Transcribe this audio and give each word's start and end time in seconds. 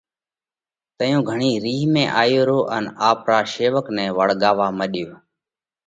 تئيون 0.97 1.21
گھڻو 1.29 1.49
رِينه 1.63 1.89
۾ 1.93 2.21
آيو 2.21 2.41
رو 2.49 2.59
ان 2.75 2.83
آپرا 3.09 3.39
شيوَڪ 3.53 3.85
نئہ 3.95 4.07
وۯڳاوَوا 4.17 4.67
مڏيو: 4.79 5.09